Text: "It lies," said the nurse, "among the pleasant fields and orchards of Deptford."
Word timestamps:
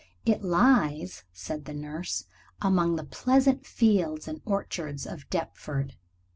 "It 0.25 0.41
lies," 0.43 1.25
said 1.31 1.65
the 1.65 1.75
nurse, 1.75 2.25
"among 2.59 2.95
the 2.95 3.03
pleasant 3.03 3.67
fields 3.67 4.27
and 4.27 4.41
orchards 4.45 5.05
of 5.05 5.29
Deptford." 5.29 5.95